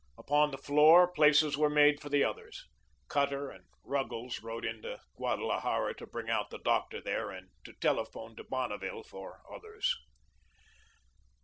Upon 0.17 0.49
the 0.49 0.57
floor, 0.57 1.07
places 1.07 1.59
were 1.59 1.69
made 1.69 2.01
for 2.01 2.09
the 2.09 2.23
others. 2.23 2.65
Cutter 3.07 3.51
and 3.51 3.65
Ruggles 3.83 4.41
rode 4.41 4.65
into 4.65 4.99
Guadalajara 5.15 5.93
to 5.97 6.07
bring 6.07 6.27
out 6.27 6.49
the 6.49 6.57
doctor 6.57 6.99
there, 6.99 7.29
and 7.29 7.51
to 7.65 7.73
telephone 7.73 8.35
to 8.37 8.43
Bonneville 8.43 9.03
for 9.03 9.43
others. 9.53 9.95